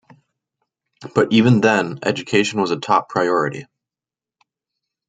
[1.13, 3.67] But even then, education was a top priority.